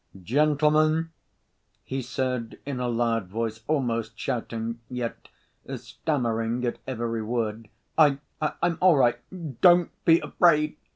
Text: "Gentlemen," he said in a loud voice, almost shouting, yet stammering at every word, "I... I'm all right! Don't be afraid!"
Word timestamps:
"Gentlemen," 0.23 1.11
he 1.83 2.01
said 2.01 2.57
in 2.65 2.79
a 2.79 2.87
loud 2.87 3.27
voice, 3.27 3.63
almost 3.67 4.17
shouting, 4.17 4.79
yet 4.89 5.27
stammering 5.75 6.65
at 6.65 6.79
every 6.87 7.21
word, 7.21 7.69
"I... 7.99 8.17
I'm 8.41 8.79
all 8.81 8.97
right! 8.97 9.59
Don't 9.61 9.91
be 10.05 10.19
afraid!" 10.21 10.75